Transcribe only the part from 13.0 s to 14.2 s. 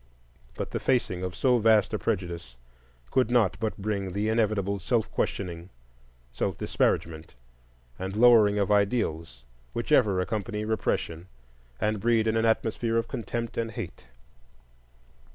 contempt and hate.